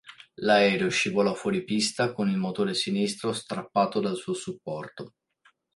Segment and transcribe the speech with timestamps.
[0.37, 5.13] L'aereo scivolò fuori pista con il motore sinistro strappato dal suo supporto.